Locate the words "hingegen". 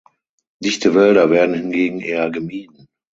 1.53-1.99